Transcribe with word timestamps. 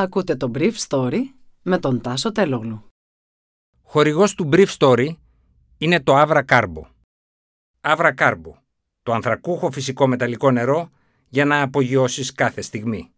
Ακούτε 0.00 0.36
το 0.36 0.50
Brief 0.54 0.72
Story 0.88 1.18
με 1.62 1.78
τον 1.78 2.00
Τάσο 2.00 2.32
Τελόγλου. 2.32 2.84
Χορηγός 3.82 4.34
του 4.34 4.48
Brief 4.52 4.66
Story 4.78 5.08
είναι 5.78 6.00
το 6.00 6.20
Avra 6.20 6.42
Carbo. 6.48 6.82
Avra 7.80 8.14
Carbo, 8.14 8.52
το 9.02 9.12
ανθρακούχο 9.12 9.70
φυσικό 9.70 10.06
μεταλλικό 10.06 10.50
νερό 10.50 10.90
για 11.28 11.44
να 11.44 11.62
απογειώσεις 11.62 12.32
κάθε 12.32 12.60
στιγμή. 12.60 13.10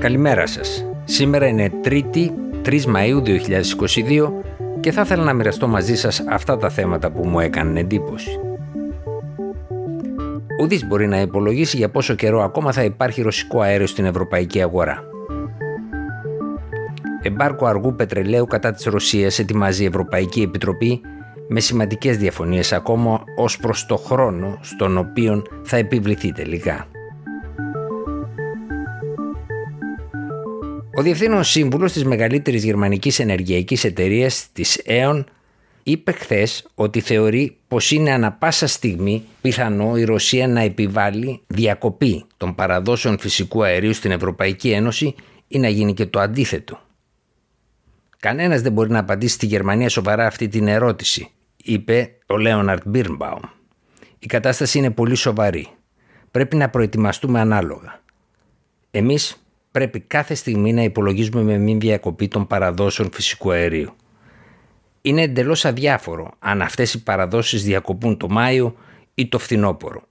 Καλημέρα 0.00 0.46
σας. 0.46 0.84
Σήμερα 1.04 1.46
είναι 1.46 1.70
3η 1.84 2.30
3 2.62 2.84
Μαΐου 2.84 3.22
2022 3.22 4.32
και 4.80 4.92
θα 4.92 5.00
ήθελα 5.00 5.24
να 5.24 5.32
μοιραστώ 5.32 5.68
μαζί 5.68 5.96
σας 5.96 6.20
αυτά 6.28 6.56
τα 6.56 6.70
θέματα 6.70 7.10
που 7.10 7.26
μου 7.26 7.40
έκαναν 7.40 7.76
εντύπωση. 7.76 8.49
Ουδής 10.60 10.86
μπορεί 10.86 11.06
να 11.06 11.20
υπολογίσει 11.20 11.76
για 11.76 11.90
πόσο 11.90 12.14
καιρό 12.14 12.42
ακόμα 12.42 12.72
θα 12.72 12.84
υπάρχει 12.84 13.22
ρωσικό 13.22 13.60
αέριο 13.60 13.86
στην 13.86 14.04
ευρωπαϊκή 14.04 14.62
αγορά. 14.62 15.02
Εμπάρκο 17.22 17.66
αργού 17.66 17.94
πετρελαίου 17.94 18.46
κατά 18.46 18.72
της 18.72 18.84
Ρωσίας 18.84 19.38
ετοιμάζει 19.38 19.82
η 19.82 19.86
Ευρωπαϊκή 19.86 20.42
Επιτροπή 20.42 21.00
με 21.48 21.60
σημαντικές 21.60 22.16
διαφωνίες 22.16 22.72
ακόμα 22.72 23.24
ως 23.36 23.56
προς 23.56 23.86
το 23.86 23.96
χρόνο 23.96 24.58
στον 24.60 24.98
οποίο 24.98 25.42
θα 25.62 25.76
επιβληθεί 25.76 26.32
τελικά. 26.32 26.86
Ο 30.94 31.02
Διευθύνων 31.02 31.44
Σύμβουλος 31.44 31.92
της 31.92 32.04
μεγαλύτερης 32.04 32.64
γερμανικής 32.64 33.18
ενεργειακής 33.18 33.84
εταιρείας 33.84 34.48
της 34.52 34.82
E.ON 34.86 35.24
είπε 35.82 36.12
χθες 36.12 36.66
ότι 36.74 37.00
θεωρεί 37.00 37.56
πως 37.68 37.90
είναι 37.90 38.12
ανα 38.12 38.32
πάσα 38.32 38.66
στιγμή 38.66 39.24
πιθανό 39.40 39.96
η 39.96 40.04
Ρωσία 40.04 40.48
να 40.48 40.60
επιβάλλει 40.60 41.40
διακοπή 41.46 42.24
των 42.36 42.54
παραδόσεων 42.54 43.18
φυσικού 43.18 43.64
αερίου 43.64 43.92
στην 43.92 44.10
Ευρωπαϊκή 44.10 44.70
Ένωση 44.70 45.14
ή 45.48 45.58
να 45.58 45.68
γίνει 45.68 45.94
και 45.94 46.06
το 46.06 46.20
αντίθετο. 46.20 46.80
Κανένας 48.18 48.60
δεν 48.60 48.72
μπορεί 48.72 48.90
να 48.90 48.98
απαντήσει 48.98 49.34
στη 49.34 49.46
Γερμανία 49.46 49.88
σοβαρά 49.88 50.26
αυτή 50.26 50.48
την 50.48 50.68
ερώτηση, 50.68 51.30
είπε 51.56 52.10
ο 52.26 52.36
Λέοναρτ 52.36 52.82
Μπίρνμπαουμ. 52.86 53.40
Η 54.18 54.26
κατάσταση 54.26 54.78
είναι 54.78 54.90
πολύ 54.90 55.14
σοβαρή. 55.14 55.68
Πρέπει 56.30 56.56
να 56.56 56.68
προετοιμαστούμε 56.68 57.40
ανάλογα. 57.40 58.00
Εμείς 58.90 59.42
πρέπει 59.70 60.00
κάθε 60.00 60.34
στιγμή 60.34 60.72
να 60.72 60.82
υπολογίζουμε 60.82 61.42
με 61.42 61.58
μια 61.58 61.76
διακοπή 61.76 62.28
των 62.28 62.46
παραδόσεων 62.46 63.10
φυσικού 63.12 63.50
αερίου 63.50 63.94
είναι 65.02 65.22
εντελώς 65.22 65.64
αδιάφορο 65.64 66.30
αν 66.38 66.62
αυτές 66.62 66.94
οι 66.94 67.02
παραδόσεις 67.02 67.64
διακοπούν 67.64 68.16
το 68.16 68.28
Μάιο 68.28 68.76
ή 69.14 69.28
το 69.28 69.38
φθινόπωρο. 69.38 70.02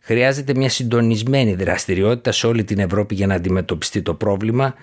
Χρειάζεται 0.00 0.54
μια 0.54 0.68
συντονισμένη 0.68 1.54
δραστηριότητα 1.54 2.32
σε 2.32 2.46
όλη 2.46 2.64
την 2.64 2.78
Ευρώπη 2.78 3.14
για 3.14 3.26
να 3.26 3.34
αντιμετωπιστεί 3.34 4.02
το 4.02 4.14
πρόβλημα 4.14 4.74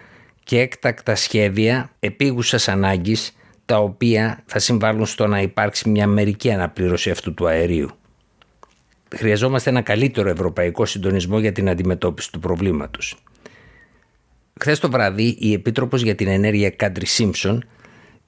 και 0.43 0.59
έκτακτα 0.59 1.15
σχέδια 1.15 1.91
επίγουσας 1.99 2.67
ανάγκης 2.67 3.35
τα 3.65 3.77
οποία 3.77 4.43
θα 4.45 4.59
συμβάλλουν 4.59 5.05
στο 5.05 5.27
να 5.27 5.41
υπάρξει 5.41 5.89
μια 5.89 6.07
μερική 6.07 6.51
αναπλήρωση 6.51 7.09
αυτού 7.09 7.33
του 7.33 7.47
αερίου. 7.47 7.89
Χρειαζόμαστε 9.15 9.69
ένα 9.69 9.81
καλύτερο 9.81 10.29
ευρωπαϊκό 10.29 10.85
συντονισμό 10.85 11.39
για 11.39 11.51
την 11.51 11.69
αντιμετώπιση 11.69 12.31
του 12.31 12.39
προβλήματος. 12.39 13.15
Χθες 14.59 14.79
το 14.79 14.89
βράδυ 14.89 15.37
η 15.39 15.53
Επίτροπος 15.53 16.01
για 16.01 16.15
την 16.15 16.27
Ενέργεια 16.27 16.69
Κάντρι 16.69 17.05
Σίμψον 17.05 17.63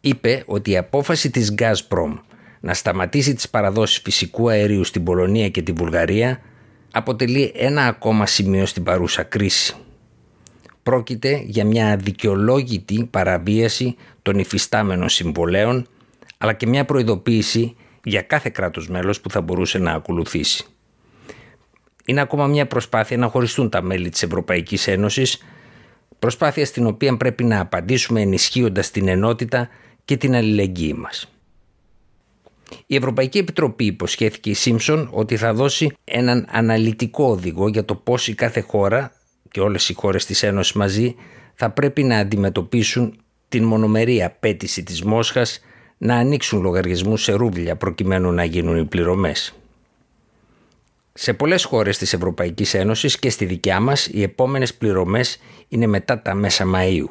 είπε 0.05 0.43
ότι 0.45 0.71
η 0.71 0.77
απόφαση 0.77 1.29
της 1.29 1.55
Gazprom 1.57 2.19
να 2.59 2.73
σταματήσει 2.73 3.33
τις 3.33 3.49
παραδόσεις 3.49 4.01
φυσικού 4.03 4.49
αερίου 4.49 4.83
στην 4.83 5.03
Πολωνία 5.03 5.49
και 5.49 5.61
τη 5.61 5.71
Βουλγαρία 5.71 6.41
αποτελεί 6.91 7.51
ένα 7.55 7.85
ακόμα 7.85 8.25
σημείο 8.25 8.65
στην 8.65 8.83
παρούσα 8.83 9.23
κρίση. 9.23 9.75
Πρόκειται 10.83 11.43
για 11.45 11.65
μια 11.65 11.91
αδικαιολόγητη 11.91 13.07
παραβίαση 13.11 13.95
των 14.21 14.39
υφιστάμενων 14.39 15.09
συμβολέων 15.09 15.87
αλλά 16.37 16.53
και 16.53 16.67
μια 16.67 16.85
προειδοποίηση 16.85 17.75
για 18.03 18.21
κάθε 18.21 18.49
κράτος 18.49 18.89
μέλος 18.89 19.21
που 19.21 19.29
θα 19.29 19.41
μπορούσε 19.41 19.77
να 19.77 19.91
ακολουθήσει. 19.91 20.65
Είναι 22.05 22.21
ακόμα 22.21 22.47
μια 22.47 22.67
προσπάθεια 22.67 23.17
να 23.17 23.27
χωριστούν 23.27 23.69
τα 23.69 23.81
μέλη 23.81 24.09
της 24.09 24.23
Ευρωπαϊκής 24.23 24.87
Ένωσης 24.87 25.43
προσπάθεια 26.19 26.65
στην 26.65 26.85
οποία 26.85 27.17
πρέπει 27.17 27.43
να 27.43 27.59
απαντήσουμε 27.59 28.21
ενισχύοντας 28.21 28.91
την 28.91 29.07
ενότητα 29.07 29.69
και 30.05 30.17
την 30.17 30.35
αλληλεγγύη 30.35 30.95
μας. 30.97 31.27
Η 32.85 32.95
Ευρωπαϊκή 32.95 33.37
Επιτροπή 33.37 33.85
υποσχέθηκε 33.85 34.49
η 34.49 34.53
Σίμψον 34.53 35.09
ότι 35.11 35.37
θα 35.37 35.53
δώσει 35.53 35.91
έναν 36.03 36.47
αναλυτικό 36.51 37.25
οδηγό 37.25 37.67
για 37.67 37.85
το 37.85 37.95
πώς 37.95 38.27
η 38.27 38.33
κάθε 38.33 38.59
χώρα 38.59 39.11
και 39.51 39.59
όλες 39.59 39.89
οι 39.89 39.93
χώρες 39.93 40.25
της 40.25 40.43
Ένωσης 40.43 40.73
μαζί 40.73 41.15
θα 41.53 41.69
πρέπει 41.69 42.03
να 42.03 42.17
αντιμετωπίσουν 42.17 43.17
την 43.49 43.63
μονομερή 43.63 44.23
απέτηση 44.23 44.83
της 44.83 45.03
Μόσχας 45.03 45.59
να 45.97 46.15
ανοίξουν 46.15 46.61
λογαριασμούς 46.61 47.23
σε 47.23 47.33
ρούβλια 47.33 47.75
προκειμένου 47.75 48.31
να 48.31 48.43
γίνουν 48.43 48.77
οι 48.77 48.85
πληρωμές. 48.85 49.53
Σε 51.13 51.33
πολλές 51.33 51.63
χώρες 51.63 51.97
της 51.97 52.13
Ευρωπαϊκής 52.13 52.73
Ένωσης 52.73 53.19
και 53.19 53.29
στη 53.29 53.45
δικιά 53.45 53.79
μας 53.79 54.07
οι 54.07 54.21
επόμενες 54.21 54.73
πληρωμές 54.73 55.37
είναι 55.67 55.87
μετά 55.87 56.21
τα 56.21 56.33
μέσα 56.33 56.65
Μαΐου 56.75 57.07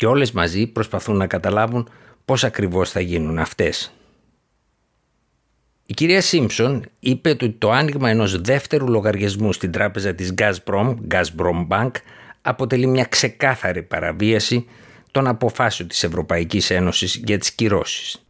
και 0.00 0.06
όλες 0.06 0.32
μαζί 0.32 0.66
προσπαθούν 0.66 1.16
να 1.16 1.26
καταλάβουν 1.26 1.88
πώς 2.24 2.44
ακριβώς 2.44 2.90
θα 2.90 3.00
γίνουν 3.00 3.38
αυτές. 3.38 3.92
Η 5.86 5.94
κυρία 5.94 6.20
Σίμψον 6.20 6.84
είπε 7.00 7.30
ότι 7.30 7.50
το 7.50 7.70
άνοιγμα 7.70 8.10
ενός 8.10 8.40
δεύτερου 8.40 8.88
λογαριασμού 8.88 9.52
στην 9.52 9.70
τράπεζα 9.70 10.14
της 10.14 10.34
Gazprom, 10.38 10.94
Gazprom 11.10 11.68
Bank, 11.68 11.90
αποτελεί 12.42 12.86
μια 12.86 13.04
ξεκάθαρη 13.04 13.82
παραβίαση 13.82 14.66
των 15.10 15.26
αποφάσεων 15.26 15.88
της 15.88 16.02
Ευρωπαϊκής 16.02 16.70
Ένωσης 16.70 17.20
για 17.24 17.38
τις 17.38 17.52
κυρώσεις. 17.52 18.24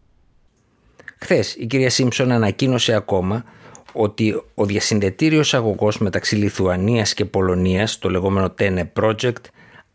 Χθες 1.19 1.55
η 1.55 1.67
κυρία 1.67 1.91
Σίμψον 1.91 2.31
ανακοίνωσε 2.31 2.95
ακόμα 2.95 3.45
ότι 3.93 4.43
ο 4.55 4.65
διασυνδετήριος 4.65 5.55
αγωγός 5.55 5.99
μεταξύ 5.99 6.37
Λιθουανίας 6.37 7.15
και 7.15 7.25
Πολωνίας, 7.25 7.99
το 7.99 8.11
λεγόμενο 8.11 8.55
TENE 8.59 8.85
Project, 8.93 9.45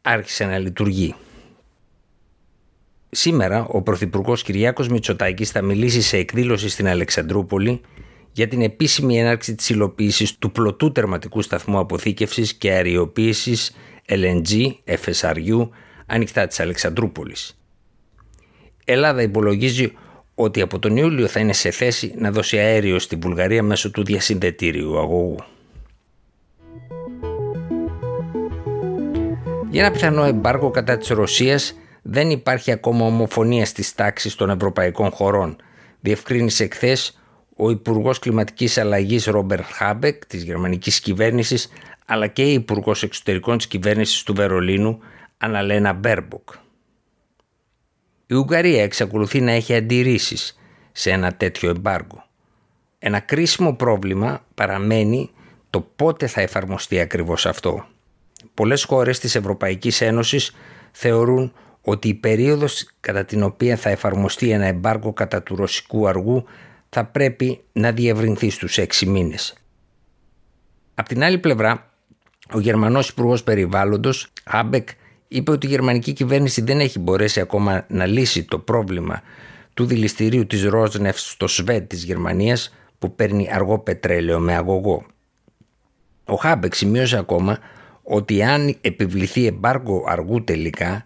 άρχισε 0.02 0.46
να 0.46 0.58
λειτουργεί. 0.58 1.16
Σήμερα 3.18 3.66
ο 3.70 3.82
Πρωθυπουργός 3.82 4.44
Κυριάκος 4.44 4.88
Μητσοτάκης 4.88 5.52
θα 5.52 5.62
μιλήσει 5.62 6.02
σε 6.02 6.18
εκδήλωση 6.18 6.70
στην 6.70 6.88
Αλεξανδρούπολη 6.88 7.82
για 8.32 8.48
την 8.48 8.62
επίσημη 8.62 9.20
έναρξη 9.20 9.56
της 9.56 9.70
υλοποίησης 9.70 10.38
του 10.38 10.52
πλωτού 10.52 10.92
τερματικού 10.92 11.42
σταθμού 11.42 11.80
αποθήκευσης 11.80 12.54
και 12.54 12.72
αεριοποίησης 12.72 13.76
LNG, 14.08 14.72
FSRU, 14.86 15.70
ανοιχτά 16.06 16.48
της 16.48 16.60
Αλεξανδρούπολης. 16.60 17.58
Η 18.86 18.92
Ελλάδα 18.92 19.22
υπολογίζει 19.22 19.94
ότι 20.36 20.62
από 20.62 20.80
τον 20.80 20.98
Ιούλιο 20.98 21.28
θα 21.28 21.40
είναι 21.40 21.54
σε 21.54 21.72
θέση 21.72 22.14
να 22.18 22.32
δώσει 22.32 22.58
αέριο 22.58 23.00
στη 23.00 23.16
Βουλγαρία 23.16 23.64
μέσω 23.64 23.92
του 23.92 24.04
διασυνδετήριου 24.04 24.98
αγωγού. 24.98 25.38
Για 29.70 29.84
ένα 29.84 29.92
πιθανό 29.92 30.24
εμπάργο 30.24 30.70
κατά 30.70 30.98
της 30.98 31.08
Ρωσίας 31.08 31.76
δεν 32.08 32.30
υπάρχει 32.30 32.72
ακόμα 32.72 33.06
ομοφωνία 33.06 33.66
στις 33.66 33.94
τάξεις 33.96 34.36
των 34.36 34.50
ευρωπαϊκών 34.50 35.12
χωρών, 35.12 35.56
διευκρίνησε 36.00 36.68
χθε 36.72 36.98
ο 37.56 37.70
Υπουργός 37.70 38.20
Κλιματικής 38.20 38.78
Αλλαγής 38.78 39.26
Ρόμπερ 39.26 39.64
Χάμπεκ 39.64 40.26
της 40.26 40.44
γερμανικής 40.44 41.00
κυβέρνησης, 41.00 41.70
αλλά 42.06 42.28
και 42.28 42.44
η 42.44 42.54
Υπουργός 42.54 43.04
Εξωτερικών 43.04 43.58
της 43.58 43.68
κυβέρνησης 43.68 44.24
του 44.24 44.34
Βερολίνου, 44.34 45.00
Αναλένα 45.38 45.94
Μπέρμποκ. 45.94 46.50
Η 48.28 48.34
Ουγγαρία 48.34 48.84
εξακολουθεί 48.84 49.42
να 49.42 49.52
έχει 49.52 49.76
αντιρρήσεις 49.76 50.60
σε 50.92 51.12
ένα 51.12 51.34
τέτοιο 51.34 51.70
εμπάργκο. 51.70 52.26
Ένα 53.00 53.20
κρίσιμο 53.20 53.74
πρόβλημα 53.74 54.46
παραμένει 54.56 55.30
το 55.70 55.88
πότε 55.96 56.28
θα 56.28 56.42
εφαρμοστεί 56.42 57.00
ακριβώς 57.00 57.46
αυτό. 57.46 57.86
Πολλές 58.54 58.84
χώρες 58.84 59.20
της 59.20 59.36
Ευρωπαϊκής 59.36 60.02
Ένωσης 60.02 60.56
θεωρούν 60.92 61.54
ότι 61.86 62.08
η 62.08 62.14
περίοδος 62.14 62.90
κατά 63.00 63.26
την 63.26 63.44
οποία 63.44 63.76
θα 63.76 63.90
εφαρμοστεί 63.90 64.50
ένα 64.50 64.66
εμπάργκο 64.66 65.14
κατά 65.14 65.44
του 65.44 65.56
ρωσικού 65.56 66.08
αργού 66.08 66.46
θα 66.90 67.06
πρέπει 67.06 67.62
να 67.72 67.92
διευρυνθεί 67.92 68.50
στους 68.50 68.78
έξι 68.78 69.06
μήνες. 69.06 69.54
Απ' 70.96 71.08
την 71.08 71.24
άλλη 71.24 71.38
πλευρά, 71.38 71.92
ο 72.54 72.60
Γερμανός 72.60 73.10
Υπουργός 73.10 73.44
Περιβάλλοντος, 73.44 74.28
Χάμπεκ, 74.44 74.90
είπε 75.28 75.52
ότι 75.52 75.66
η 75.66 75.70
γερμανική 75.70 76.14
κυβέρνηση 76.14 76.62
δεν 76.62 76.80
έχει 76.80 77.00
μπορέσει 77.00 77.40
ακόμα 77.40 77.86
να 77.88 78.06
λύσει 78.06 78.44
το 78.44 78.60
πρόβλημα 78.60 79.22
του 79.74 79.86
διυλιστηρίου 79.86 80.46
της 80.46 80.64
Ρόσνεφτ 80.64 81.30
στο 81.30 81.48
Σβετ 81.48 81.90
της 81.90 82.04
Γερμανίας 82.04 82.76
που 83.00 83.16
παίρνει 83.16 83.50
αργό 83.52 83.80
πετρέλαιο 83.80 84.40
με 84.40 84.56
αγωγό. 84.56 85.06
Ο 86.26 86.36
Χάμπεκ 86.36 86.76
σημείωσε 86.76 87.18
ακόμα 87.18 87.60
ότι 88.04 88.44
αν 88.44 88.78
επιβληθεί 88.82 89.46
εμπάργκο 89.46 90.04
αργού 90.08 90.44
τελικά 90.44 91.06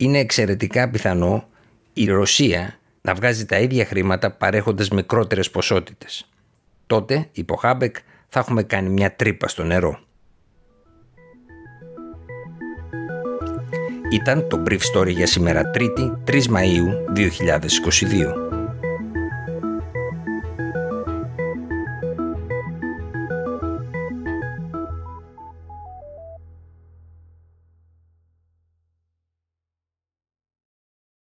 είναι 0.00 0.18
εξαιρετικά 0.18 0.90
πιθανό 0.90 1.48
η 1.92 2.06
Ρωσία 2.06 2.78
να 3.00 3.14
βγάζει 3.14 3.46
τα 3.46 3.58
ίδια 3.58 3.84
χρήματα 3.84 4.30
παρέχοντας 4.30 4.88
μικρότερες 4.88 5.50
ποσότητες. 5.50 6.28
Τότε, 6.86 7.28
υπό 7.32 7.56
Χάμπεκ, 7.56 7.96
θα 8.28 8.40
έχουμε 8.40 8.62
κάνει 8.62 8.88
μια 8.88 9.16
τρύπα 9.16 9.48
στο 9.48 9.64
νερό. 9.64 9.98
Ήταν 14.12 14.48
το 14.48 14.62
Brief 14.66 14.80
Story 14.94 15.10
για 15.10 15.26
σήμερα 15.26 15.70
Τρίτη, 15.70 16.12
3 16.26 16.32
Μαΐου 16.32 17.12
2022. 17.16 18.59